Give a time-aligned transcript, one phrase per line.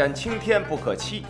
[0.00, 1.26] 战青天不可欺，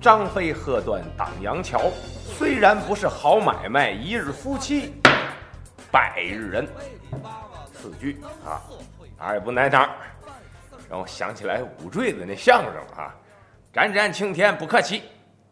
[0.00, 1.88] 张飞喝断荡阳桥。
[2.36, 4.92] 虽然不是好买卖，一日夫妻
[5.88, 6.68] 百日恩。
[7.72, 8.58] 四句啊，
[9.16, 9.90] 哪儿也不挨哪儿，
[10.90, 13.14] 让我想起来五坠子那相声啊。
[13.72, 15.04] 战战青天不可欺，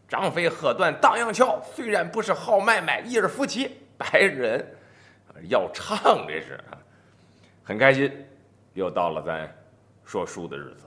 [0.09, 1.62] 张飞喝断荡阳桥。
[1.73, 4.67] 虽然不是好买卖，一日夫妻百日恩。
[5.48, 6.75] 要唱这是啊，
[7.62, 8.12] 很开心，
[8.73, 9.48] 又到了咱
[10.05, 10.87] 说书的日子。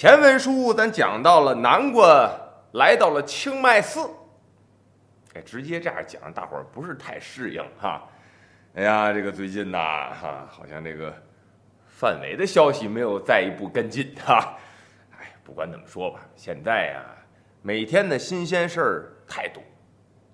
[0.00, 2.30] 前文书咱讲到了南瓜
[2.74, 4.08] 来到了清迈寺，
[5.34, 8.08] 哎，直接这样讲，大伙儿不是太适应哈。
[8.76, 11.12] 哎呀，这个最近呐，哈，好像这个
[11.88, 14.56] 范伟的消息没有再一步跟进哈。
[15.18, 17.02] 哎，不管怎么说吧，现在呀，
[17.60, 19.60] 每天的新鲜事儿太多，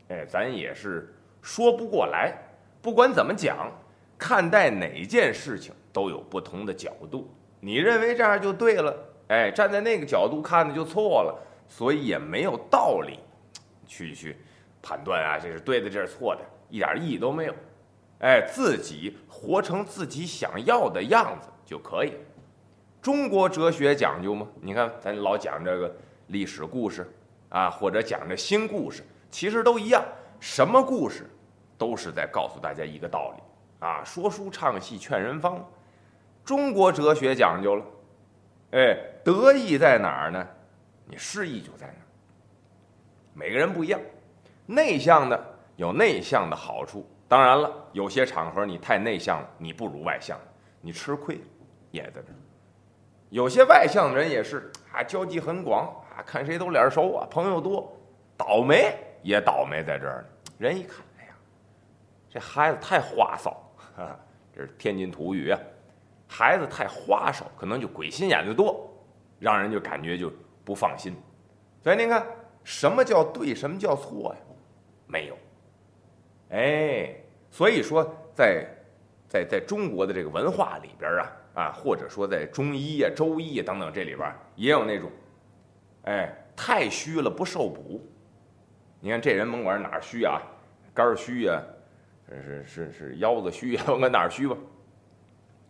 [0.09, 2.35] 哎，咱也是说不过来。
[2.83, 3.73] 不管怎么讲，
[4.19, 7.35] 看待哪件事情都有不同的角度。
[7.61, 8.95] 你认为这样就对了，
[9.29, 13.19] 哎，站在那个角度看的就错了，所以也没有道理
[13.87, 14.37] 去去
[14.83, 17.55] 判断啊，这是对的，这是错的，一点意义都没有。
[18.21, 22.13] 哎，自己活成自己想要的样子就可以。
[23.03, 24.47] 中国哲学讲究吗？
[24.61, 25.95] 你看，咱老讲这个
[26.29, 27.11] 历史故事
[27.49, 30.03] 啊，或者讲这新故事，其实都一样，
[30.41, 31.31] 什么故事？
[31.77, 33.43] 都是在告诉大家一个道理
[33.85, 34.01] 啊！
[34.05, 35.59] 说书唱戏劝人方，
[36.45, 37.85] 中国哲学讲究了，
[38.75, 40.47] 哎，得意在哪儿呢？
[41.07, 42.07] 你失意就在哪儿。
[43.33, 44.01] 每个人不一样，
[44.67, 45.41] 内向的
[45.77, 50.37] 有内向的好处，当然了，有些场合你太内向了，你不如外向，
[50.81, 51.41] 你吃亏
[51.93, 52.37] 也在这儿。
[53.31, 55.87] 有些外向的人也是啊，交际很广
[56.17, 57.97] 啊，看谁都脸熟啊，朋友多，
[58.37, 58.93] 倒霉
[59.23, 60.53] 也倒霉在这儿呢。
[60.59, 61.05] 人一看。
[61.21, 61.35] 哎呀
[62.29, 63.57] 这孩子太花哨，
[64.53, 65.61] 这是天津土语啊。
[66.37, 68.93] 孩子太花哨，可能就鬼心眼子多，
[69.39, 70.33] 让人就感觉就
[70.65, 71.15] 不放心。
[71.81, 72.27] 所以您看，
[72.65, 74.41] 什么叫对，什么叫错呀？
[75.07, 75.39] 没有。
[76.49, 77.15] 哎，
[77.53, 78.67] 所以说，在
[79.29, 81.23] 在在中国的这个文化里边啊
[81.55, 85.09] 啊，或者说在中医呀、周医啊等等这里边，也有那种，
[86.03, 88.05] 哎，太虚了不受补。
[88.99, 90.43] 你看这人甭管哪虚啊，
[90.93, 91.63] 肝虚呀。
[92.27, 94.57] 是是是腰子虚， 甭管哪虚吧，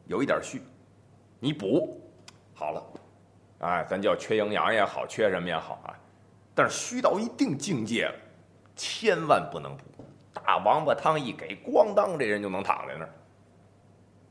[0.06, 0.62] 有一点虚，
[1.40, 2.00] 你补
[2.54, 2.82] 好了，
[3.60, 5.94] 哎，咱叫缺营养也好，缺什么也好啊，
[6.54, 8.14] 但是虚到一定境界了，
[8.76, 9.84] 千万不能补。
[10.32, 13.10] 大王八汤一给，咣当，这人就能躺在那儿。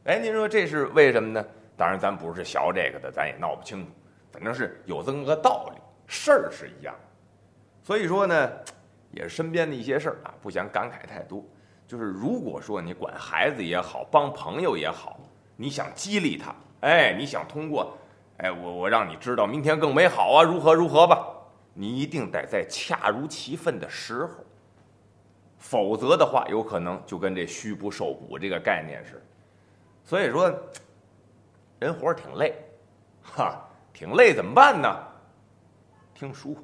[0.05, 1.45] 哎，您说这是为什么呢？
[1.75, 3.91] 当然，咱不是学这个的，咱也闹不清楚。
[4.31, 6.93] 反正是有这么个道理，事儿是一样。
[7.81, 8.51] 所以说呢，
[9.11, 11.43] 也是身边的一些事儿啊，不想感慨太多。
[11.87, 15.19] 就是如果说你管孩子也好，帮朋友也好，
[15.55, 17.97] 你想激励他，哎，你想通过，
[18.37, 21.25] 哎，我我让你知道明天更美好啊，如何如何吧，
[21.73, 24.29] 你一定得在恰如其分的时候，
[25.57, 29.21] 否则的话，有可能就跟这虚不受补这个概念似的。
[30.03, 30.53] 所以说，
[31.79, 32.55] 人活着挺累，
[33.21, 33.61] 哈，
[33.93, 34.89] 挺累怎么办呢？
[36.13, 36.57] 听书，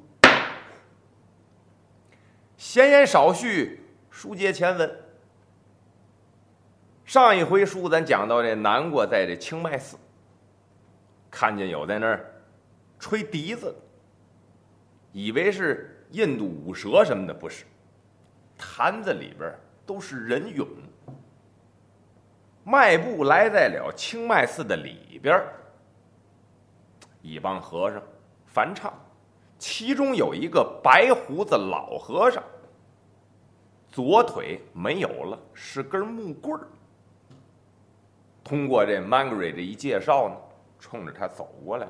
[2.56, 3.80] 闲言少叙，
[4.10, 5.09] 书接前文。
[7.10, 9.96] 上一回书咱讲到这南瓜在这清迈寺，
[11.28, 12.24] 看见有在那儿
[13.00, 13.74] 吹笛子，
[15.10, 17.64] 以为是印度舞蛇什么的，不是，
[18.56, 19.52] 坛子里边
[19.84, 20.68] 都是人俑。
[22.62, 25.42] 迈步来在了清迈寺的里边，
[27.22, 28.00] 一帮和尚
[28.46, 28.94] 梵唱，
[29.58, 32.40] 其中有一个白胡子老和尚，
[33.88, 36.68] 左腿没有了，是根木棍儿。
[38.50, 40.36] 通过这 Mangry 这一介绍呢，
[40.80, 41.86] 冲着他走过来。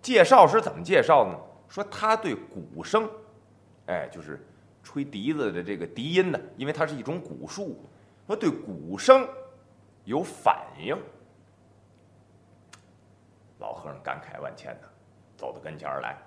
[0.00, 1.38] 介绍是怎么介绍呢？
[1.68, 3.08] 说他对鼓声，
[3.86, 4.44] 哎，就是
[4.82, 7.88] 吹笛子的这个笛音呢，因为它是一种古树，
[8.26, 9.28] 说对鼓声
[10.02, 10.98] 有反应。
[13.60, 14.88] 老和尚感慨万千呢，
[15.36, 16.18] 走到跟前来，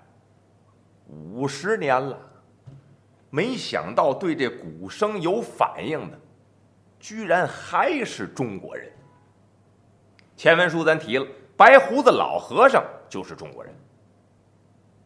[1.10, 2.18] 五十年了，
[3.28, 6.18] 没想到对这鼓声有反应的。
[7.06, 8.90] 居然还是中国人。
[10.36, 11.26] 前文书咱提了，
[11.56, 13.72] 白胡子老和尚就是中国人。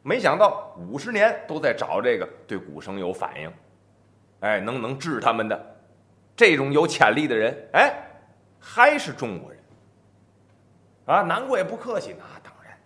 [0.00, 3.52] 没想到五十年都在找这个对鼓声有反应，
[4.40, 5.76] 哎，能能治他们的
[6.34, 7.92] 这种有潜力的人，哎，
[8.58, 9.60] 还是中国人。
[11.04, 12.78] 啊，难怪不客气，那当然，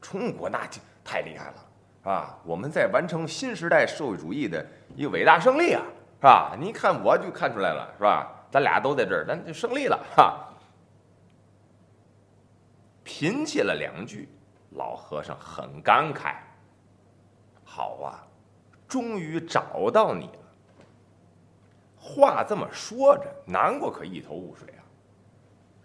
[0.00, 2.38] 中国那就太厉害了啊！
[2.44, 4.64] 我们在完成新时代社会主义的
[4.94, 5.82] 一个伟大胜利啊，
[6.20, 6.56] 是吧？
[6.56, 8.32] 你看我就看出来了，是吧？
[8.50, 10.48] 咱俩都在这儿，咱就胜利了哈。
[13.04, 14.28] 贫气了两句，
[14.70, 16.34] 老和尚很感慨
[17.64, 18.26] ：“好啊，
[18.88, 20.38] 终于找到你了。”
[21.98, 24.82] 话这么说着，南瓜可一头雾水啊！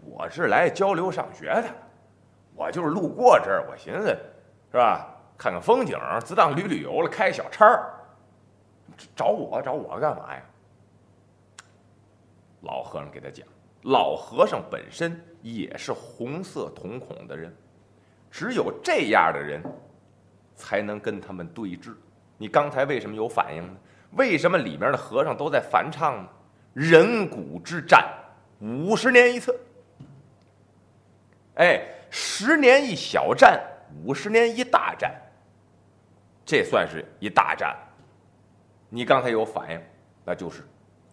[0.03, 1.69] 我是来交流上学的，
[2.55, 4.07] 我就是路过这儿，我寻思，
[4.71, 5.07] 是吧？
[5.37, 7.93] 看看风景，自当旅旅游了，开小差儿。
[9.15, 10.41] 找我找我干嘛呀？
[12.61, 13.45] 老和尚给他讲，
[13.83, 17.53] 老和尚本身也是红色瞳孔的人，
[18.29, 19.61] 只有这样的人，
[20.55, 21.93] 才能跟他们对峙。
[22.37, 23.73] 你刚才为什么有反应呢？
[24.11, 26.29] 为什么里面的和尚都在翻唱呢？
[26.73, 28.07] 人骨之战，
[28.59, 29.57] 五十年一次。
[31.55, 33.61] 哎，十年一小战，
[34.03, 35.13] 五十年一大战。
[36.45, 37.75] 这算是一大战。
[38.89, 39.81] 你刚才有反应，
[40.25, 40.63] 那就是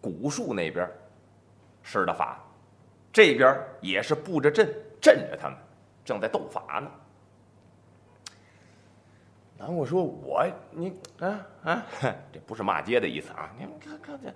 [0.01, 0.89] 古树那边
[1.89, 2.39] 施的法，
[3.11, 4.71] 这边也是布着阵
[5.01, 5.57] 镇着他们，
[6.05, 6.91] 正在斗法呢。
[9.57, 11.85] 然后我说我你啊啊，
[12.31, 13.51] 这不是骂街的意思啊！
[13.57, 14.31] 你们看看这，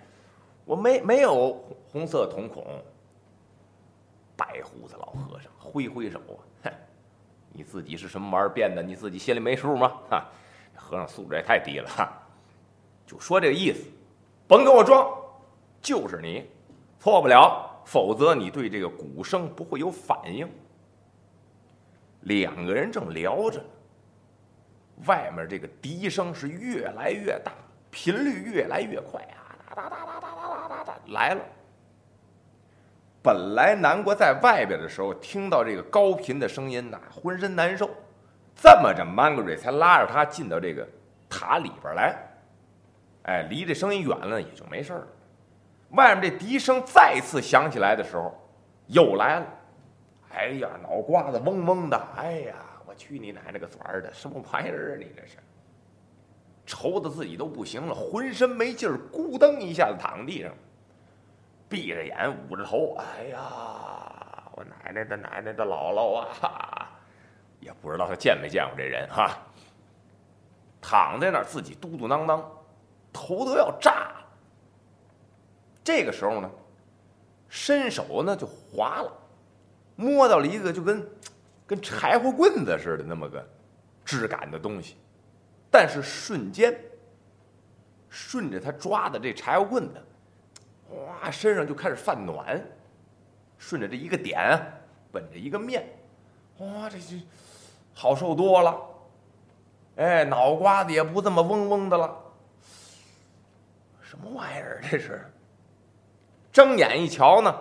[0.65, 1.53] 我没没有
[1.91, 2.65] 红色瞳孔。
[4.35, 6.73] 白胡子老和尚挥挥手啊，哼，
[7.51, 8.81] 你自己是什么玩意儿变的？
[8.81, 9.94] 你自己心里没数吗？
[10.09, 10.25] 哈，
[10.75, 12.11] 和尚素质也太低了哈！
[13.06, 13.83] 就说这个意思，
[14.47, 15.07] 甭跟我装，
[15.81, 16.49] 就是你，
[17.03, 20.50] 错不了，否则你对这个鼓声不会有反应。
[22.21, 23.61] 两个人正聊着。
[25.05, 27.51] 外面这个笛声是越来越大，
[27.91, 29.35] 频率越来越快啊！
[29.75, 31.41] 哒哒哒哒哒哒哒哒哒来了。
[33.21, 37.89] 本来南国在外边的时候，听到这个高频的声音呐，浑身难受。
[38.56, 40.88] 这么着，曼格瑞才拉着他进到这个
[41.29, 42.15] 塔里边来。
[43.23, 45.07] 哎，离这声音远了也就没事了。
[45.94, 48.34] 外面这笛声再次响起来的时候，
[48.88, 49.45] 又来了。
[50.31, 51.98] 哎呀，脑瓜子嗡嗡的。
[52.18, 52.56] 哎呀！
[52.86, 54.13] 我去你奶奶个钻儿的！
[54.13, 54.98] 什么玩意儿啊？
[55.00, 55.38] 你这是
[56.66, 60.51] 愁的自己都不行了，浑身没劲儿，咕噔一下子躺地上，
[61.69, 62.95] 闭着眼，捂着头。
[62.98, 63.40] 哎呀，
[64.54, 66.90] 我奶奶的奶奶的姥姥啊！
[67.60, 69.31] 也不知道他见没见过这人哈。
[70.81, 72.44] 躺在那儿，自己嘟嘟囔囔，
[73.12, 74.12] 头都要炸。
[75.83, 76.50] 这个时候呢，
[77.50, 79.12] 伸手呢就滑了，
[79.95, 81.07] 摸到了一个就跟。
[81.65, 83.44] 跟柴火棍子似的那么个
[84.03, 84.97] 质感的东西，
[85.71, 86.77] 但是瞬间
[88.09, 90.03] 顺着他抓的这柴火棍子，
[90.89, 92.62] 哇，身上就开始泛暖。
[93.57, 94.62] 顺着这一个点，
[95.09, 95.88] 奔着一个面，
[96.57, 97.15] 哇，这就
[97.94, 98.77] 好受多了。
[99.95, 102.13] 哎，脑瓜子也不这么嗡嗡的了。
[104.01, 104.81] 什么玩意儿？
[104.83, 105.25] 这是？
[106.53, 107.53] 睁眼一瞧呢。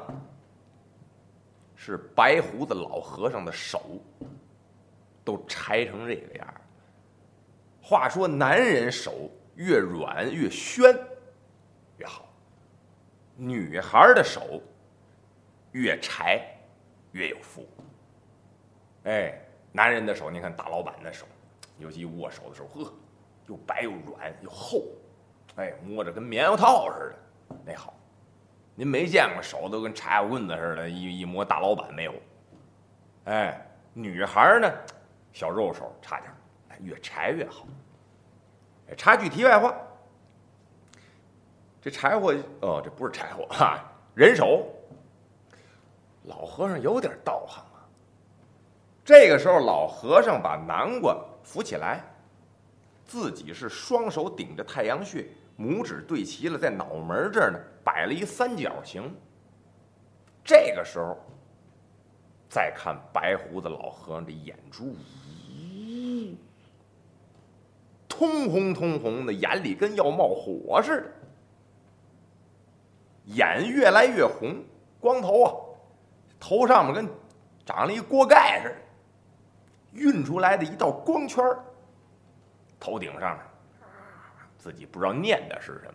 [1.75, 3.83] 是白胡子老和尚的手，
[5.25, 6.55] 都柴成这个样。
[7.83, 10.97] 话说，男人手越软越宣
[11.97, 12.29] 越好，
[13.35, 14.63] 女孩的手
[15.73, 16.41] 越柴
[17.11, 17.67] 越有福。
[19.03, 19.37] 哎，
[19.73, 21.27] 男人的手，你看大老板的手，
[21.79, 22.95] 尤其握手的时候，呵，
[23.49, 24.85] 又白又软又厚，
[25.57, 27.09] 哎，摸着跟棉花套似
[27.49, 27.93] 的，那好。
[28.75, 32.15] 您没见过手都跟柴火棍子似的，一一摸大老板没有？
[33.25, 34.73] 哎，女孩呢，
[35.33, 36.33] 小肉手差点，
[36.81, 37.67] 越柴越好。
[38.97, 39.75] 插句题外话，
[41.81, 43.79] 这柴火哦，这不是柴火哈，
[44.15, 44.67] 人手。
[46.25, 47.83] 老和尚有点道行啊。
[49.05, 52.01] 这个时候，老和尚把南瓜扶起来，
[53.05, 55.27] 自己是双手顶着太阳穴。
[55.59, 59.15] 拇指对齐了，在脑门这儿呢，摆了一三角形。
[60.45, 61.17] 这个时候，
[62.49, 64.97] 再看白胡子老和尚的眼珠，
[68.09, 71.07] 通红通红的，眼里跟要冒火似的，
[73.27, 74.65] 眼越来越红，
[74.99, 75.55] 光头啊，
[76.41, 77.09] 头上面跟
[77.65, 78.77] 长了一锅盖似的，
[79.93, 81.45] 晕出来的一道光圈
[82.81, 83.47] 头顶上面。
[84.63, 85.95] 自己不知道念的是什么，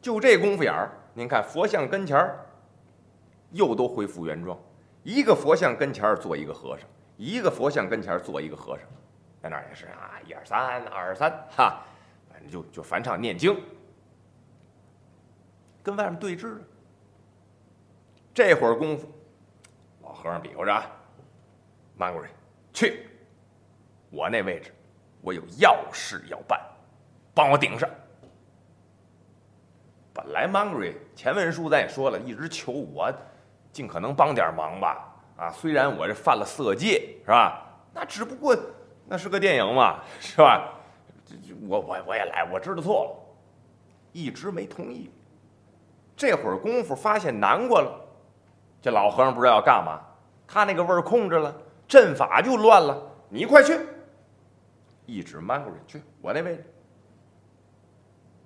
[0.00, 2.46] 就这功夫眼儿，您看佛像跟前儿，
[3.50, 4.56] 又都恢复原状。
[5.02, 8.86] 一个佛像跟前儿坐一个和尚，一个佛像跟前儿坐一个和尚，
[9.42, 11.82] 在那儿也是啊，一二三，二二三，哈，
[12.30, 13.60] 反正就就反唱念经，
[15.82, 16.58] 跟外面对峙。
[18.32, 19.10] 这会儿功夫，
[20.00, 20.80] 老和尚比划着，
[21.96, 22.30] 慢过去，
[22.72, 23.06] 去，
[24.10, 24.72] 我那位置。
[25.20, 26.64] 我有要事要办，
[27.38, 27.88] 帮我顶上。
[30.12, 33.08] 本来 Mangry 前文书咱也说了，一直求我
[33.70, 37.64] 尽可能帮点忙吧，啊，虽然我这犯了色戒，是吧？
[37.94, 38.58] 那只不过
[39.06, 40.68] 那是个电影嘛，是吧？
[41.24, 43.10] 这这我我我也来，我知道错了，
[44.10, 45.08] 一直没同意。
[46.16, 48.04] 这会儿功夫发现难过了，
[48.82, 50.00] 这老和尚不知道要干嘛，
[50.44, 51.54] 他那个味儿控制了，
[51.86, 53.00] 阵法就乱了。
[53.28, 53.78] 你快去，
[55.06, 56.64] 一指 Mangry 去我那位置。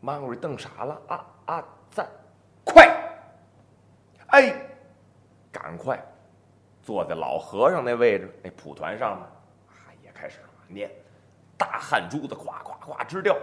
[0.03, 2.07] Margaret 瞪傻了，啊啊，在，
[2.65, 2.87] 快，
[4.29, 4.53] 哎，
[5.53, 6.03] 赶快，
[6.83, 9.25] 坐在老和尚那位置那蒲团上面，
[9.69, 10.91] 啊，也开始念，
[11.57, 13.39] 大汗珠子咵咵咵直掉。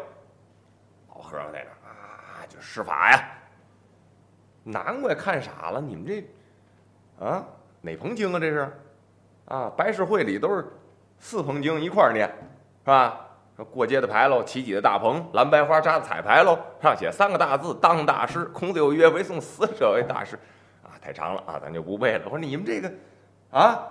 [1.07, 3.29] 老和尚在那啊，就施法呀。
[4.63, 7.45] 难怪看傻了，你们这，啊，
[7.79, 8.39] 哪棚经啊？
[8.39, 8.77] 这是，
[9.45, 10.65] 啊，白事会里都是
[11.19, 13.28] 四棚经一块儿念，是吧？
[13.65, 18.45] 过街的牌楼，起几的大棚，蓝白花扎的彩牌楼，上写三个大字：当大师。
[18.45, 20.39] 孔子有曰：“唯送死者为大师。”
[20.81, 22.21] 啊，太长了啊，咱就不背了。
[22.25, 22.91] 我说你们这个，
[23.51, 23.87] 啊，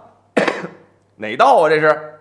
[1.16, 1.68] 哪道啊？
[1.68, 2.18] 这是，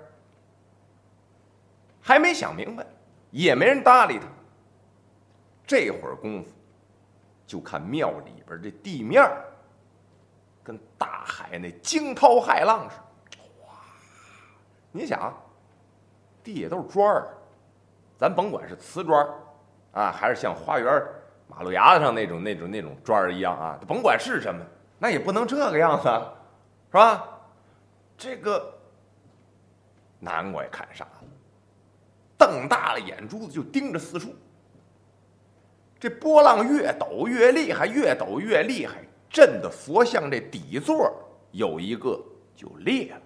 [2.01, 2.85] 还没想明白，
[3.31, 4.25] 也没人搭理他。
[5.65, 6.49] 这会儿功夫，
[7.45, 9.29] 就看庙里边这地面
[10.63, 13.43] 跟大海那惊涛骇浪似的。
[13.61, 13.73] 哇，
[14.91, 15.33] 你想，
[16.43, 17.36] 地下都是砖儿。
[18.17, 19.33] 咱甭管是瓷砖儿，
[19.91, 21.03] 啊，还是像花园
[21.47, 24.59] 马路牙子上那种、那种、那种砖儿一样啊，甭管是什么，
[24.97, 26.09] 那也不能这个样子，
[26.89, 27.27] 是吧？
[28.17, 28.73] 这个
[30.19, 31.23] 难怪看傻了，
[32.37, 34.33] 瞪大了眼珠子就盯着四处。
[35.99, 41.11] 这波浪越抖越厉害，越抖越厉害，震的佛像这底座
[41.51, 42.19] 有一个
[42.55, 43.21] 就裂了，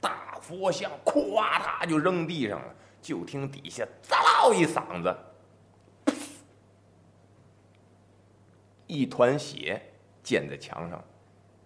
[0.00, 2.74] 大佛像咵嗒就扔地上了。
[3.04, 5.14] 就听底下“滋啦”一嗓子，
[8.86, 9.78] 一团血
[10.22, 11.04] 溅在墙上，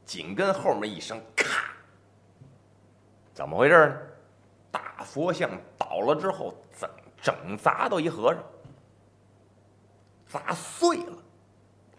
[0.05, 1.73] 紧跟后面一声“咔”，
[3.33, 3.97] 怎么回事呢？
[4.73, 6.91] 大佛像倒了之后，整
[7.23, 8.43] 整砸到一和尚，
[10.27, 11.17] 砸碎了，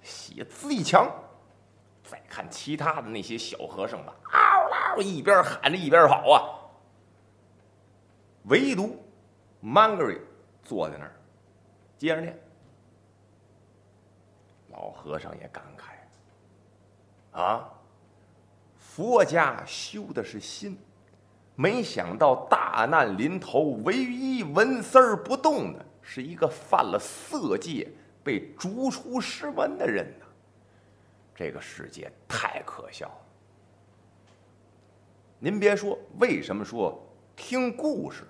[0.04, 1.10] 血滋一墙。
[2.04, 6.60] 再看其他的那些小和尚吧，嗷嗷一边喊着一边跑啊，
[8.44, 9.02] 唯独。
[9.64, 10.22] Margaret
[10.64, 11.12] 坐在那儿，
[11.98, 12.40] 接着念。
[14.72, 17.70] 老和尚也感慨：“啊，
[18.78, 20.80] 佛家修的是心，
[21.56, 27.92] 没想到大难临头，唯一纹丝儿不动的是一个犯了色戒、
[28.24, 30.26] 被逐出师门的人呐！
[31.36, 33.20] 这个世界太可笑了。
[35.40, 36.98] 您别说，为什么说
[37.36, 38.24] 听故事？”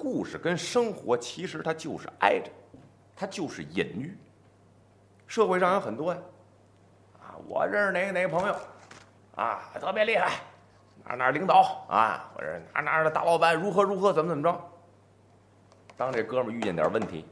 [0.00, 2.50] 故事跟生活其实它就是挨着，
[3.14, 4.16] 它就是隐喻。
[5.26, 6.20] 社会上有很多呀，
[7.20, 8.56] 啊，我认识哪个哪个朋友，
[9.36, 10.40] 啊，特别厉害，
[11.04, 14.70] 哪哪领导啊，或者哪哪的大老板如何如何怎么怎么着。
[15.98, 17.26] 当这哥们遇见点问题，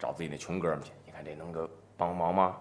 [0.00, 2.56] 找自己那穷哥们去，你看这能够帮忙吗？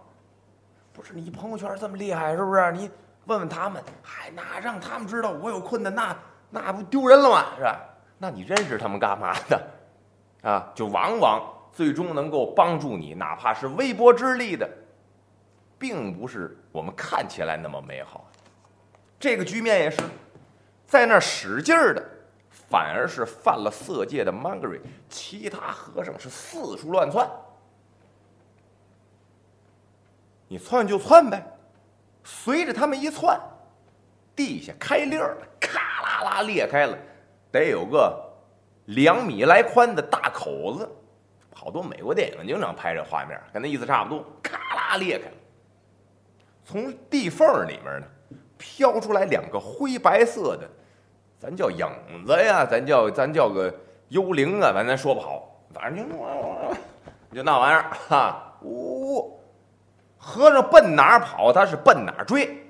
[0.93, 2.71] 不是你朋友圈这么厉害，是不是？
[2.71, 2.87] 你
[3.25, 6.15] 问问他们，嗨，那让他们知道我有困难，那
[6.51, 7.55] 那不丢人了吗？
[7.57, 7.81] 是吧？
[8.23, 9.61] 那你认识他们干嘛的？
[10.43, 14.65] 啊，就往往最终能够帮助你，哪怕是微薄之力的，
[15.77, 18.31] 并不是我们看起来那么美好。
[19.19, 20.01] 这个局面也是，
[20.87, 22.01] 在那使劲儿的，
[22.49, 27.29] 反而是犯了色戒的 Margaret，其他和尚是四处乱窜。
[30.47, 31.45] 你窜就窜呗，
[32.23, 33.37] 随着他们一窜，
[34.33, 36.97] 地下开裂了，咔啦啦裂开了。
[37.53, 38.19] 得有个
[38.85, 40.89] 两米来宽的大口子，
[41.53, 44.25] 好多美国电影经常拍这画面，跟那意思差不多。
[44.41, 45.35] 咔啦裂开了，
[46.65, 48.07] 从地缝里面呢
[48.57, 50.67] 飘出来两个灰白色的，
[51.37, 51.87] 咱叫影
[52.25, 53.71] 子呀，咱叫咱叫个
[54.09, 56.15] 幽灵啊，反正说不好，反正就
[57.35, 58.57] 就那玩意儿哈。
[58.63, 59.39] 呜，
[60.17, 62.65] 和尚奔哪儿跑，他是奔哪儿追，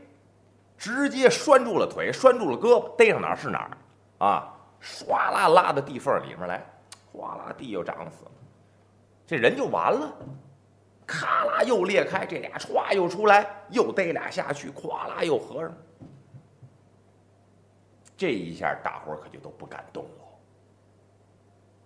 [0.78, 4.53] 直接拴住了腿，拴住了胳膊，逮上哪儿是哪儿啊。
[4.84, 6.62] 唰啦拉到地缝里面来，
[7.14, 8.32] 哗啦地又长死了，
[9.26, 10.14] 这人就完了。
[11.08, 15.72] 咔啦又裂开，这俩歘又出来，又逮俩下去，咵啦又合上。
[18.18, 20.10] 这一下大伙可就都不敢动了。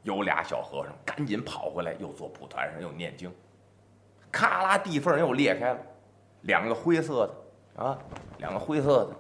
[0.04, 3.34] 有俩小和尚赶紧跑回来，又坐蒲团上又念经。
[4.32, 5.80] 咔啦地缝又裂开了，
[6.42, 8.00] 两个灰色的啊，
[8.38, 9.16] 两个灰色的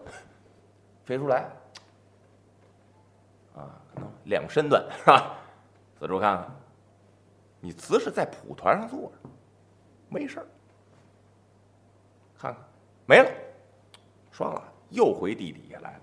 [1.05, 1.45] 飞出来。
[3.57, 5.35] 啊，可能练过身段是吧？
[5.99, 6.55] 四处看看，
[7.59, 9.29] 你只是在蒲团上坐着，
[10.09, 10.47] 没事儿。
[12.37, 12.63] 看看，
[13.07, 13.31] 没了，
[14.31, 16.01] 爽了，又回地底下来了，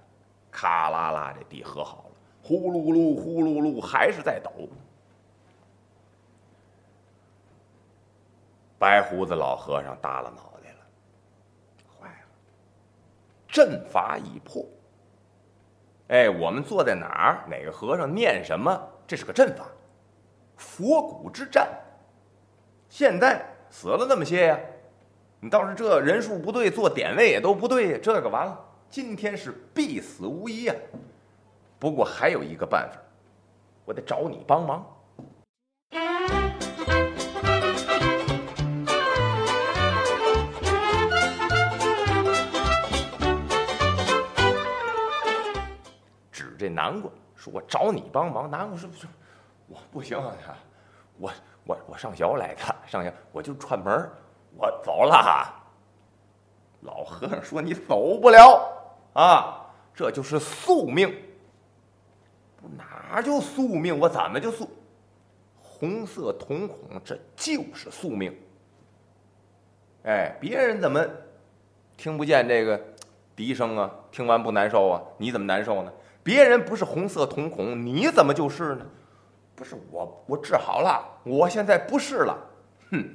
[0.51, 4.51] 咔啦啦，这地合好了，呼噜噜，呼噜噜，还是在抖。
[8.77, 10.79] 白胡子老和尚耷拉脑袋了，
[11.99, 12.27] 坏了，
[13.47, 14.67] 阵法已破。
[16.15, 17.45] 哎，我们坐在哪儿？
[17.51, 18.81] 哪个和尚念什么？
[19.05, 19.65] 这是个阵法，
[20.57, 21.69] 佛骨之战。
[22.89, 24.61] 现在死了那么些呀，
[25.41, 28.57] 你倒是这人数不对，做点位也都不对，这个完了，
[28.89, 30.75] 今天是必死无疑呀。
[31.81, 32.97] 不过还有一个办法，
[33.85, 34.87] 我得找你帮忙。
[46.59, 48.89] 这南瓜说：“我找你帮忙。”南瓜说
[49.69, 50.33] ：“不，我不行啊，
[51.19, 51.33] 我。”
[51.67, 54.07] 我我上学来的，上学我就串门
[54.55, 55.51] 我走了。
[56.83, 58.71] 老和尚说：“你走不了
[59.15, 61.09] 啊，这就是宿命。
[62.61, 63.99] 不哪就宿命？
[63.99, 64.69] 我怎么就宿？
[65.57, 68.39] 红色瞳孔，这就是宿命。
[70.03, 71.03] 哎，别人怎么
[71.97, 72.79] 听不见这个
[73.35, 73.91] 笛声啊？
[74.11, 75.03] 听完不难受啊？
[75.17, 75.91] 你怎么难受呢？
[76.25, 78.85] 别人不是红色瞳孔，你怎么就是呢？”
[79.55, 82.37] 不是我，我治好了，我现在不是了，
[82.91, 83.09] 哼，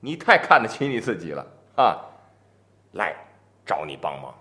[0.00, 2.04] 你太看得起你自己了啊！
[2.92, 3.16] 来，
[3.64, 4.34] 找你帮忙，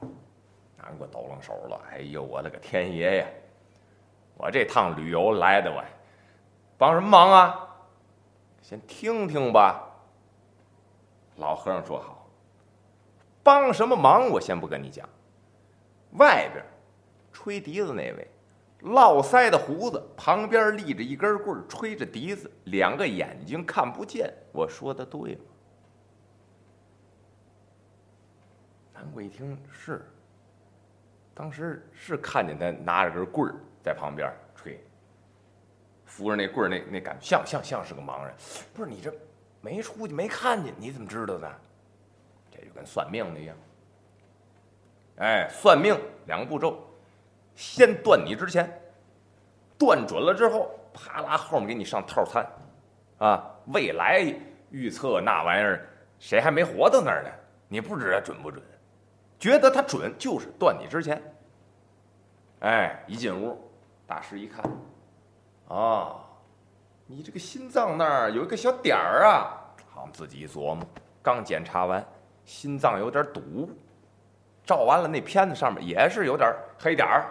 [0.77, 1.79] 南瓜抖楞手了。
[1.89, 3.27] 哎呦，我的个天爷呀！
[4.35, 5.81] 我这趟旅游来的，我
[6.77, 7.65] 帮什么忙啊？
[8.61, 9.81] 先听听吧。
[11.37, 12.27] 老和尚说好，
[13.41, 14.29] 帮什么忙？
[14.29, 15.07] 我先不跟你讲。
[16.17, 16.61] 外边
[17.35, 18.27] 吹笛子那位。
[18.79, 24.31] 络腮的胡子旁边立着一根棍儿，吹着笛子，两个眼睛看不见。
[24.53, 25.41] 我说的对吗？
[28.93, 30.05] 南瓜一听是，
[31.33, 34.79] 当时是看见他拿着根棍儿在旁边吹，
[36.05, 38.33] 扶着那棍儿，那那感觉像像像是个盲人。
[38.73, 39.11] 不是你这
[39.61, 41.51] 没出去没看见，你怎么知道的？
[42.51, 43.57] 这就跟算命的一样。
[45.17, 46.87] 哎，算命两个步骤。
[47.55, 48.69] 先断你之前，
[49.77, 52.45] 断准了之后，啪啦后面给你上套餐，
[53.17, 54.33] 啊，未来
[54.69, 55.87] 预测那玩意儿，
[56.19, 57.29] 谁还没活到那儿呢？
[57.67, 58.61] 你不知道准不准？
[59.39, 61.21] 觉得它准就是断你之前。
[62.59, 63.57] 哎，一进屋，
[64.07, 64.63] 大师一看，
[65.67, 66.15] 啊，
[67.05, 69.55] 你这个心脏那儿有一个小点儿啊，
[69.89, 70.85] 好，自己一琢磨，
[71.21, 72.05] 刚检查完，
[72.43, 73.69] 心脏有点堵，
[74.63, 77.29] 照完了那片子上面也是有点黑点儿。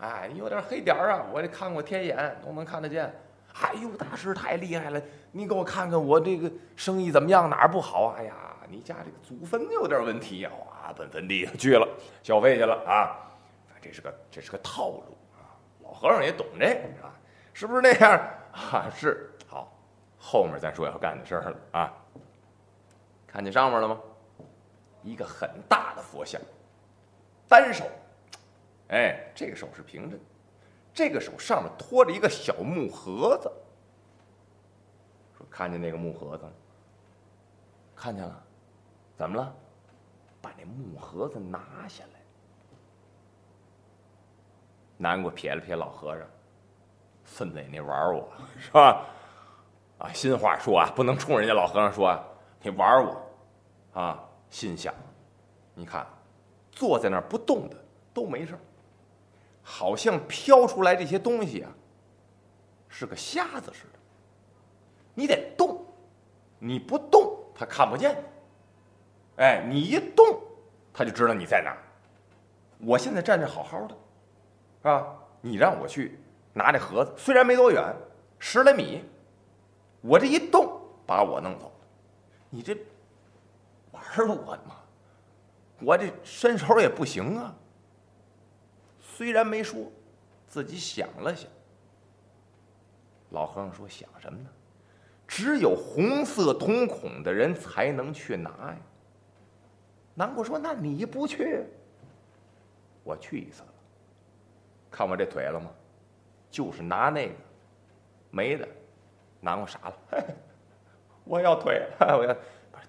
[0.00, 1.26] 哎，你有点黑点儿啊！
[1.30, 3.12] 我这看过天眼，都能看得见。
[3.60, 5.02] 哎呦，大师太厉害了！
[5.30, 8.14] 你给我看看我这个生意怎么样，哪儿不好？
[8.16, 8.34] 哎呀，
[8.68, 10.50] 你家这个祖坟有点问题呀！
[10.66, 11.86] 哇，奔坟地去了，
[12.22, 13.28] 消费去了啊！
[13.82, 15.02] 这是个这是个套路
[15.34, 15.52] 啊！
[15.82, 17.12] 老和尚也懂这个啊，
[17.52, 18.18] 是不是那样
[18.52, 18.90] 啊？
[18.96, 19.70] 是好，
[20.18, 21.92] 后面再说要干的事儿了啊！
[23.26, 23.98] 看见上面了吗？
[25.02, 26.40] 一个很大的佛像，
[27.48, 27.84] 单手。
[28.90, 30.22] 哎，这个手是平着的，
[30.92, 33.50] 这个手上面托着一个小木盒子。
[35.36, 36.52] 说看见那个木盒子了？
[37.96, 38.42] 看见了，
[39.16, 39.54] 怎么了？
[40.42, 42.20] 把那木盒子拿下来。
[44.96, 46.26] 南瓜撇了撇老和尚，
[47.24, 49.06] 孙子，你玩我是吧？
[49.98, 52.18] 啊，新话说啊，不能冲人家老和尚说，
[52.62, 53.22] 你玩我，
[54.00, 54.94] 啊，心想，
[55.74, 56.06] 你看，
[56.72, 57.76] 坐在那儿不动的
[58.12, 58.58] 都没事
[59.70, 61.70] 好像飘出来这些东西啊，
[62.88, 63.98] 是个瞎子似的。
[65.14, 65.86] 你得动，
[66.58, 68.20] 你不动他看不见。
[69.36, 70.26] 哎，你一动，
[70.92, 71.78] 他就知道你在哪儿。
[72.78, 73.94] 我现在站着好好的，
[74.82, 75.16] 是吧？
[75.40, 76.18] 你让我去
[76.52, 77.94] 拿这盒子，虽然没多远，
[78.40, 79.04] 十来米，
[80.00, 81.86] 我这一动把我弄走了。
[82.50, 82.76] 你这
[83.92, 84.76] 玩我吗？
[85.80, 87.54] 我这身手也不行啊。
[89.20, 89.92] 虽然没说，
[90.48, 91.46] 自己想了想。
[93.32, 94.48] 老和尚说：“想什么呢？
[95.28, 98.76] 只有红色瞳孔的人才能去拿呀。”
[100.16, 101.66] 南瓜说：“那你不去？
[103.04, 103.68] 我去一次了。
[104.90, 105.70] 看我这腿了吗？
[106.50, 107.34] 就是拿那个，
[108.30, 108.66] 没的。
[109.38, 109.94] 南瓜傻了，
[111.24, 112.34] 我要腿，我要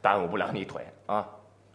[0.02, 1.30] 耽误不了你腿啊。”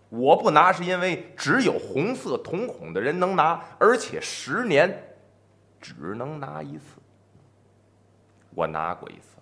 [0.08, 5.16] 我不拿是因为只有红色瞳孔的人能拿，而且十年
[5.80, 7.00] 只能拿一次。
[8.54, 9.36] 我拿过一次，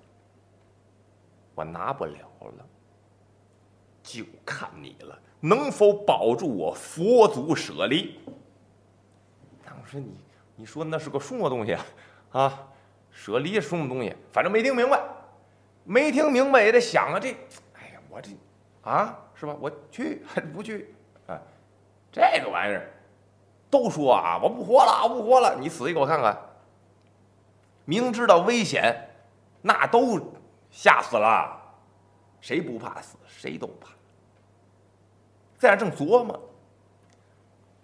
[1.55, 2.67] 我拿不了了。
[4.03, 8.19] 就看你了，能否保住我佛祖舍利？
[9.65, 10.19] 当时你
[10.57, 11.87] 你说那是个什么东西啊？
[12.33, 12.69] 啊，
[13.11, 14.15] 舍利是什么东西？
[14.33, 15.01] 反正没听明白，
[15.85, 17.31] 没听明白也得想啊，这，
[17.75, 18.31] 哎呀，我这
[18.85, 19.57] 啊，是吧？
[19.61, 20.95] 我去还是 不去？
[21.27, 21.41] 啊，
[22.13, 22.91] 这个玩意儿，
[23.71, 26.39] 都说啊，我不活了，我不活了，你死一个我看看。
[27.87, 29.09] 明知道危险，
[29.61, 30.19] 那都
[30.71, 31.61] 吓死了，
[32.41, 33.17] 谁不怕死？
[33.27, 33.91] 谁都怕。
[35.59, 36.39] 在那正琢磨，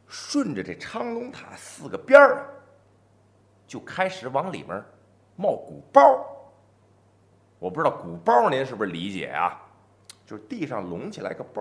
[0.07, 2.49] 顺着这长龙塔四个边儿，
[3.67, 4.83] 就开始往里面
[5.37, 6.03] 冒鼓包。
[7.59, 9.61] 我不知道鼓包您是不是理解啊？
[10.31, 11.61] 就是地上隆起来个包，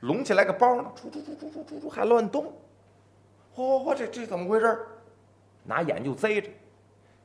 [0.00, 2.46] 隆起来个包呢，出出出出出出出还乱动。
[3.54, 4.76] 嚯嚯嚯，这这怎么回事？
[5.62, 6.50] 拿眼就贼着。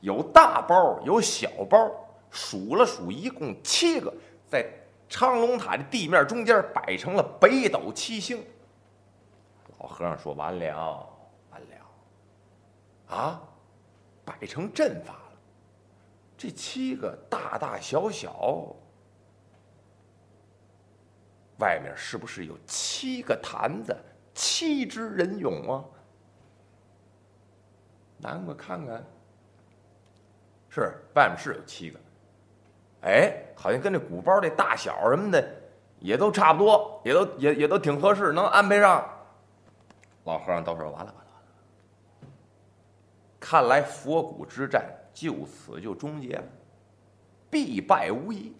[0.01, 1.89] 有大包，有小包，
[2.29, 4.13] 数了数，一共七个，
[4.47, 4.69] 在
[5.09, 8.45] 昌隆塔的地面中间摆成了北斗七星。
[9.79, 11.09] 老和尚说：“完了，
[11.49, 13.41] 完了，啊，
[14.23, 15.39] 摆成阵法了。
[16.37, 18.75] 这七个大大小小，
[21.59, 23.95] 外面是不是有七个坛子，
[24.33, 25.83] 七只人俑啊？
[28.17, 29.03] 南瓜看看。”
[30.67, 31.97] 是外面是有七个，
[33.03, 35.41] 哎，好像跟这鼓包这大小什么的
[35.99, 39.09] 也都差不多，也都也也都挺合适，能安排上。
[40.25, 41.41] 老和尚都说完了完了完
[42.25, 42.27] 了，
[43.39, 46.43] 看来佛骨之战就此就终结了，
[47.49, 48.53] 必败无疑。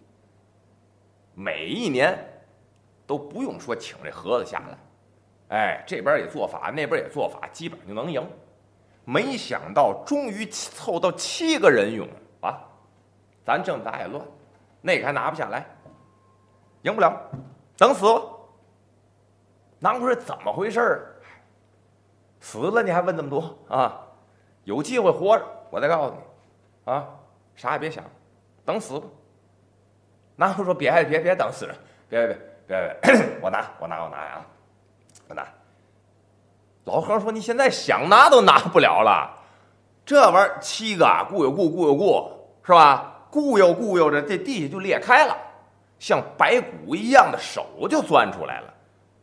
[1.34, 2.18] 每一年
[3.06, 8.26] 都不用说请这盒子下来，哎，这边也做法，那边也做法，基本上就能赢。
[9.04, 12.08] 没想到，终于凑到七个人俑
[12.40, 12.58] 啊！
[13.44, 14.24] 咱正打也乱，
[14.80, 15.64] 那个还拿不下来，
[16.82, 17.16] 赢不了，
[17.76, 18.22] 等死吧。
[19.78, 21.16] 南哥是怎么回事儿
[22.40, 24.02] 死了你还问这么多啊？
[24.64, 27.08] 有机会活着，我再告诉你啊！
[27.54, 28.02] 啥也别想，
[28.64, 29.06] 等死吧。
[30.34, 31.74] 南哥说：“别别别等死了，
[32.08, 34.44] 别别别别，我拿我拿我拿呀，
[35.28, 35.46] 我拿。”
[36.84, 39.30] 老和尚说：“你现在想拿都拿不了了，
[40.04, 42.30] 这玩意儿七个固有固固有固
[42.62, 43.12] 是吧？
[43.30, 45.36] 固有固有着，这地下就裂开了，
[45.98, 48.74] 像白骨一样的手就钻出来了。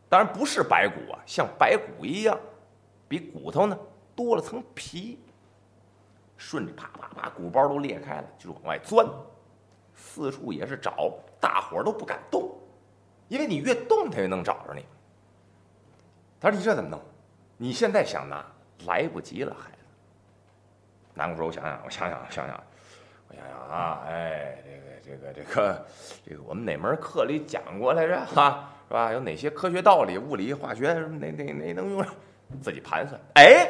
[0.10, 2.38] 当然不是白骨啊，像白骨一样，
[3.08, 3.78] 比骨头呢
[4.16, 5.20] 多了层皮。
[6.36, 9.08] 顺着啪啪啪，鼓包都裂开了，就往外钻，
[9.96, 12.52] 四处也是找，大伙儿都不敢动，
[13.28, 14.86] 因为你越动，他越能找着你。
[16.40, 17.02] 他说：‘你这怎么弄？’
[17.58, 18.46] 你现在想拿，
[18.86, 19.78] 来不及了，孩子。
[21.14, 22.64] 南姑说：“我想想，我想想，想想，
[23.30, 24.58] 我想想啊，哎，
[25.06, 25.86] 这个，这个，这个，
[26.26, 28.26] 这个，我们哪门课里讲过来着？
[28.26, 29.14] 哈，是吧？
[29.14, 32.14] 有哪些科学道理，物理、化学，哪哪哪能用上？
[32.62, 33.20] 自己盘算。
[33.36, 33.70] 哎，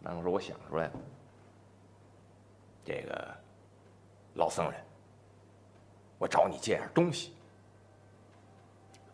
[0.00, 0.92] 南姑说：我想出来了，
[2.84, 3.34] 这个
[4.34, 4.80] 老僧人，
[6.18, 7.34] 我找你借点东西。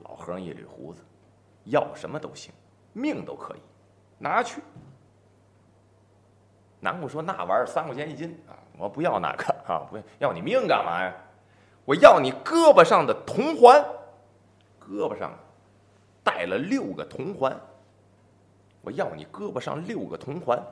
[0.05, 1.03] 老和尚一捋胡子，
[1.65, 2.53] 要什么都行。”
[2.97, 3.61] 命都可以
[4.19, 4.63] 拿去。
[6.79, 11.13] 南姑说：“那玩意儿三块钱一斤啊，我不要那个啊，不要你命干嘛呀？
[11.85, 13.85] 我要你胳膊上的铜环，
[14.81, 15.33] 胳膊上
[16.23, 17.59] 带了六个铜环。
[18.81, 20.63] 我要你胳膊上六个铜环。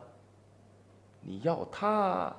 [1.20, 2.34] 你要它，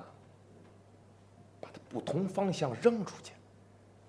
[1.60, 3.34] 把它不同方向扔出去，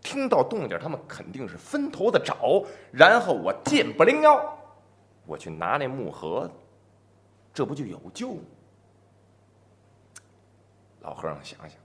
[0.06, 4.56] 听到动静，他们肯定是分头的找，然后我剑不灵腰。”
[5.26, 6.54] 我去拿那木盒子，
[7.52, 8.42] 这不就有救吗？
[11.02, 11.80] 老和尚想想，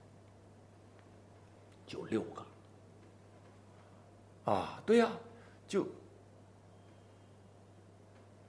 [1.87, 2.45] 就六个
[4.51, 5.09] 啊，对呀，
[5.67, 5.87] 就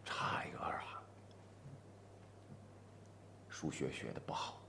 [0.04, 1.02] 差一个啊。
[3.48, 4.61] 数学学的不好，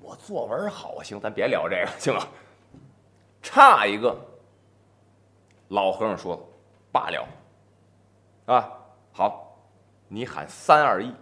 [0.00, 2.26] 我作文好行，咱别聊这个行吗？
[3.46, 4.18] 差一个，
[5.68, 6.36] 老和尚说
[6.90, 7.28] 罢了，
[8.46, 8.68] 啊。
[9.12, 9.56] 好，
[10.08, 11.14] 你喊三二一，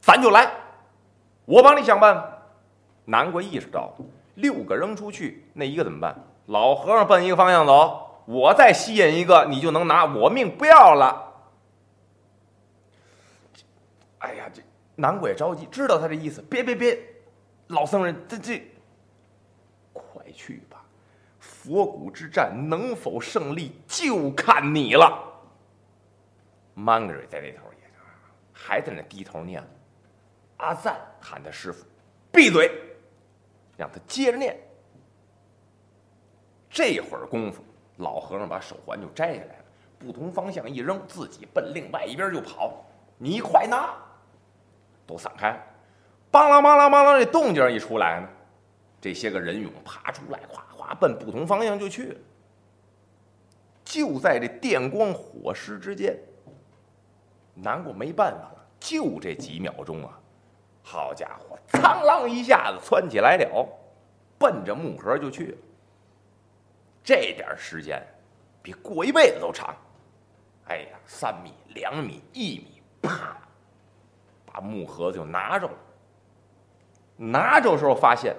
[0.00, 0.52] 咱就来，
[1.44, 2.28] 我帮你想办法。
[3.04, 3.94] 南瓜意识到，
[4.34, 6.14] 六个扔出去，那一个怎么办？
[6.46, 11.32] 老和尚奔一个方向走，我再吸引一个，你就能拿我命不要了。
[14.18, 14.60] 哎呀，这
[14.96, 16.42] 南瓜也着急，知道他这意思。
[16.42, 16.98] 别别别，
[17.68, 18.62] 老僧人，这这，
[19.92, 20.62] 快去，
[21.62, 25.16] 佛骨之战能否胜利，就看你了。
[26.74, 27.88] 曼格瑞在那头也
[28.52, 29.62] 还在那低头念。
[30.56, 31.86] 阿赞喊他师傅
[32.32, 32.68] 闭嘴，
[33.76, 34.58] 让他接着念。
[36.68, 37.62] 这会儿功夫，
[37.98, 39.64] 老和尚把手环就摘下来了，
[40.00, 42.84] 不同方向一扔，自己奔另外一边就跑。
[43.18, 43.94] 你快拿！
[45.06, 45.60] 都散开了。
[46.32, 48.28] 梆啷梆啷梆啷，这动静一出来呢，
[49.02, 52.20] 这些个人俑爬出来，咵咵奔不同方向就去了。
[53.84, 56.16] 就在这电光火石之间，
[57.52, 60.20] 难过没办法了，就这几秒钟啊！
[60.84, 63.68] 好家伙，苍啷一下子窜起来了，
[64.38, 65.58] 奔着木盒就去了。
[67.02, 68.00] 这点时间，
[68.62, 69.74] 比过一辈子都长。
[70.68, 73.36] 哎呀，三米、两米、一米，啪，
[74.46, 75.74] 把木盒子就拿着了。
[77.16, 78.36] 拿着时候发现，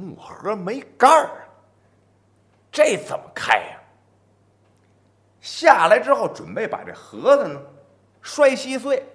[0.00, 1.30] 木盒没盖儿，
[2.72, 3.76] 这怎么开呀？
[5.40, 7.60] 下来之后，准备把这盒子呢
[8.22, 9.06] 摔稀碎，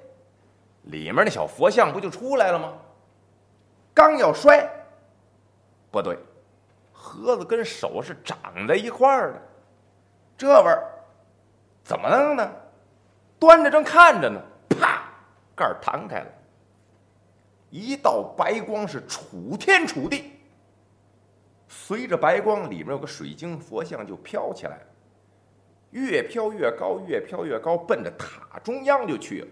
[0.83, 2.73] 里面那小佛像不就出来了吗？
[3.93, 4.69] 刚要摔，
[5.89, 6.19] 不对，
[6.91, 9.41] 盒子跟手是长在一块儿的，
[10.37, 10.83] 这玩意儿
[11.83, 12.51] 怎么弄呢？
[13.39, 15.03] 端着正看着呢，啪，
[15.55, 16.27] 盖儿弹开了，
[17.69, 20.34] 一道白光是楚天楚地，
[21.77, 24.79] 随着白光，里面有个水晶佛像就飘起来。
[25.91, 29.47] 越飘越高，越飘越高，奔着塔中央就去了。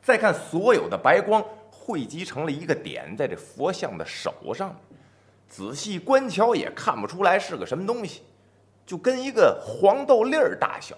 [0.00, 4.74] 再看所有的白光汇集成了一个点，在这佛像的手上，
[5.48, 8.22] 仔细观瞧也看不出来是个什么东西，
[8.86, 10.96] 就跟一个黄豆粒儿大小。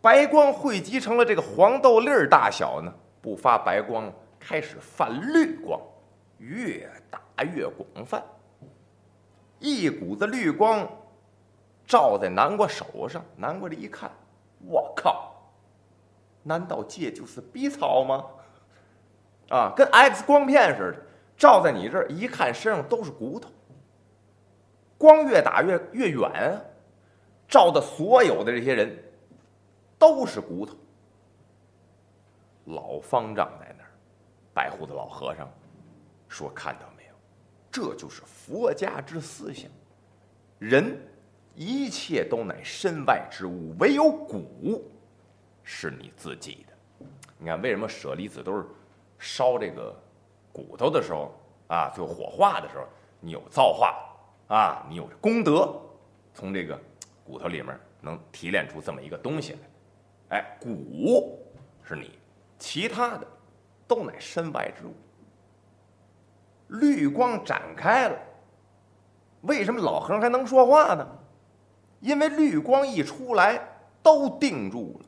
[0.00, 5.80] 白光汇集成了这个黄豆粒儿大小呢，不发白光，开始泛绿光，
[6.38, 8.22] 越大越广泛，
[9.62, 10.86] 一股子绿光。
[11.84, 14.10] 照在南瓜手上，南瓜这一看，
[14.60, 15.34] 我靠！
[16.42, 18.24] 难道这就是 B 草吗？
[19.50, 20.98] 啊，跟 X 光片似的，
[21.36, 23.50] 照在你这儿一看，身上都是骨头。
[24.96, 26.60] 光越打越越远，
[27.48, 28.96] 照的所有的这些人
[29.98, 30.74] 都是骨头。
[32.66, 33.90] 老方丈在那儿，
[34.54, 35.50] 白胡子老和尚
[36.28, 36.91] 说：“看到？
[37.72, 39.68] 这就是佛家之思想，
[40.60, 40.96] 人。”
[41.54, 44.90] 一切都乃身外之物，唯有骨
[45.62, 47.06] 是你自己的。
[47.36, 48.64] 你看，为什么舍利子都是
[49.18, 49.94] 烧这个
[50.50, 51.30] 骨头的时候
[51.66, 51.92] 啊？
[51.94, 52.86] 最后火化的时候，
[53.20, 53.94] 你有造化
[54.48, 55.78] 啊，你有功德，
[56.32, 56.80] 从这个
[57.22, 60.38] 骨头里面能提炼出这么一个东西来。
[60.38, 61.38] 哎，骨
[61.86, 62.18] 是你，
[62.58, 63.26] 其他的
[63.86, 64.94] 都乃身外之物。
[66.80, 68.18] 绿光展开了，
[69.42, 71.06] 为什么老和尚还能说话呢？
[72.00, 73.60] 因为绿光一出来，
[74.02, 75.06] 都定住了。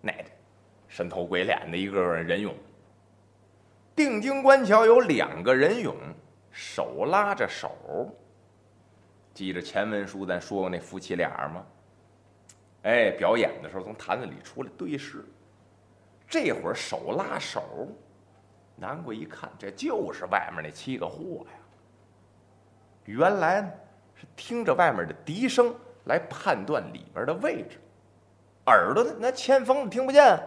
[0.00, 0.12] 那
[0.88, 2.52] 神头鬼脸的一个个人俑，
[3.94, 5.94] 定睛观瞧，有两个人俑，
[6.50, 8.14] 手拉着手。
[9.34, 11.66] 记着前文书咱说过那夫妻俩吗？
[12.84, 15.24] 哎，表演的时候从坛子里出来对视，
[16.28, 17.88] 这会儿手拉手，
[18.76, 21.58] 南瓜一看，这就是外面那七个货呀。
[23.04, 23.70] 原来呢。
[24.18, 27.78] 是听着外面的笛声来判断里边的位置，
[28.64, 30.40] 耳朵呢那前锋子听不见，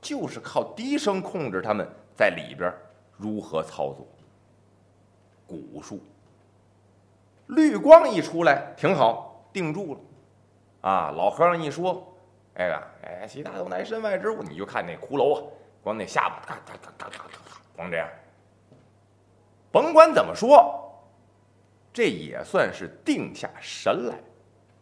[0.00, 2.74] 就是靠笛声控制他们在里边
[3.16, 4.04] 如何操作。
[5.46, 6.00] 古术，
[7.46, 10.00] 绿光一出来，挺好，定住了。
[10.80, 12.04] 啊，老和尚一说，
[12.54, 15.42] 哎呀，哎，其他都乃身外之物，你就看那骷髅啊，
[15.82, 18.08] 光那下巴，咔咔咔咔咔咔，光这样。
[19.70, 20.84] 甭管怎么说。
[21.90, 24.14] 这也算是定下神来，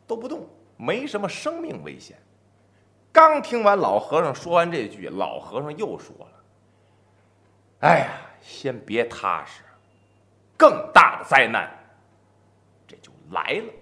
[0.06, 2.18] 都不动，没什么生命危险。
[3.10, 6.32] 刚听完老和尚说完这句，老和尚又说了
[7.80, 8.10] ：“哎呀，
[8.42, 9.62] 先别踏实，
[10.58, 11.70] 更大的灾难，
[12.86, 13.72] 这就来了。”